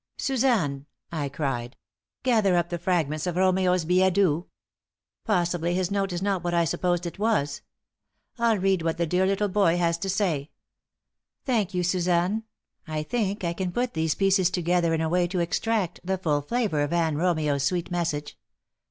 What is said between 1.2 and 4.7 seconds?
cried, "gather up the fragments of Romeo's billet doux.